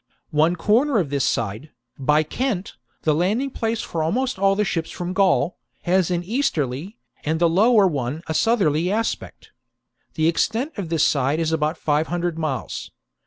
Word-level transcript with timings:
One 0.31 0.55
corner 0.55 0.97
of 0.97 1.11
this 1.11 1.23
side, 1.23 1.69
by 1.99 2.23
Kent— 2.23 2.73
the 3.03 3.13
landing 3.13 3.51
place 3.51 3.81
for 3.81 4.01
almost 4.01 4.39
all 4.39 4.55
ships 4.63 4.89
from 4.89 5.13
Gaul— 5.13 5.59
has 5.83 6.09
an 6.09 6.23
easterly, 6.23 6.97
and 7.23 7.39
the 7.39 7.47
lower 7.47 7.85
one 7.85 8.23
a 8.25 8.33
southerly 8.33 8.91
aspect. 8.91 9.51
The 10.15 10.27
extent 10.27 10.71
of 10.75 10.89
this 10.89 11.03
side 11.05 11.39
is 11.39 11.51
about 11.51 11.77
five 11.77 12.07
hundred 12.07 12.35
miles. 12.39 12.89